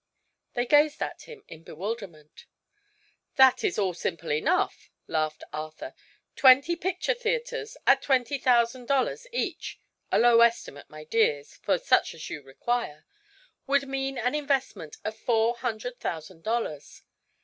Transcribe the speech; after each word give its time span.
They 0.55 0.65
gazed 0.65 0.99
at 1.03 1.29
him 1.29 1.43
in 1.47 1.61
bewilderment. 1.61 2.47
"That 3.35 3.63
is 3.63 3.77
all 3.77 3.93
simple 3.93 4.31
enough!" 4.31 4.89
laughed 5.05 5.43
Arthur. 5.53 5.93
"Twenty 6.35 6.75
picture 6.75 7.13
theatres 7.13 7.77
at 7.85 8.01
twenty 8.01 8.39
thousand 8.39 8.87
dollars 8.87 9.27
each 9.31 9.79
a 10.11 10.17
low 10.17 10.39
estimate, 10.41 10.89
my 10.89 11.03
dears, 11.03 11.53
for 11.55 11.77
such 11.77 12.15
as 12.15 12.31
you 12.31 12.41
require 12.41 13.05
would 13.67 13.87
mean 13.87 14.17
an 14.17 14.33
investment 14.33 14.97
of 15.03 15.15
four 15.15 15.57
hundred 15.59 15.99
thousand 15.99 16.41
dollars. 16.43 17.03